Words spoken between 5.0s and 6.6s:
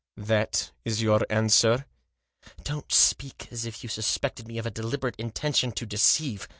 intention to deceive.